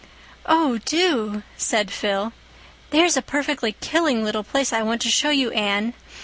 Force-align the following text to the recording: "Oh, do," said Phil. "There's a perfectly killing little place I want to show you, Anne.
"Oh, 0.47 0.79
do," 0.79 1.43
said 1.57 1.91
Phil. 1.91 2.33
"There's 2.89 3.15
a 3.17 3.21
perfectly 3.21 3.73
killing 3.81 4.23
little 4.23 4.41
place 4.43 4.73
I 4.73 4.81
want 4.81 4.99
to 5.03 5.09
show 5.11 5.29
you, 5.29 5.51
Anne. 5.51 5.93